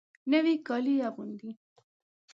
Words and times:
نوي 0.31 0.55
کالي 0.67 0.95
اغوندې 1.09 1.51